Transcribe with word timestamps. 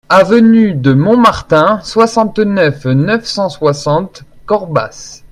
Avenue 0.09 0.73
de 0.73 0.93
Montmartin, 0.95 1.79
soixante-neuf, 1.83 2.85
neuf 2.85 3.23
cent 3.27 3.49
soixante 3.49 4.23
Corbas 4.47 5.23